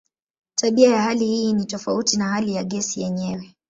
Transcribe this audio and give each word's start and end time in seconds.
Tabia 0.55 0.89
ya 0.89 1.01
hali 1.01 1.25
hii 1.25 1.53
ni 1.53 1.65
tofauti 1.65 2.17
na 2.17 2.27
hali 2.27 2.53
ya 2.55 2.63
gesi 2.63 3.01
yenyewe. 3.01 3.55